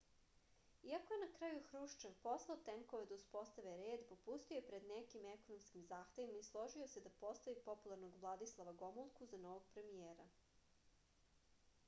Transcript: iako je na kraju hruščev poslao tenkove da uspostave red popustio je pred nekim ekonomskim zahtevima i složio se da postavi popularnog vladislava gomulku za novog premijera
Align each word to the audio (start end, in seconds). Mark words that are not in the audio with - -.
iako 0.91 1.13
je 1.15 1.19
na 1.23 1.25
kraju 1.39 1.57
hruščev 1.65 2.13
poslao 2.27 2.55
tenkove 2.69 3.03
da 3.11 3.17
uspostave 3.17 3.73
red 3.81 4.05
popustio 4.11 4.57
je 4.57 4.63
pred 4.69 4.87
nekim 4.93 5.27
ekonomskim 5.33 5.83
zahtevima 5.91 6.39
i 6.43 6.47
složio 6.47 6.87
se 6.95 7.03
da 7.09 7.11
postavi 7.25 7.55
popularnog 7.69 8.17
vladislava 8.25 8.73
gomulku 8.81 9.27
za 9.35 9.41
novog 9.45 9.69
premijera 9.77 10.25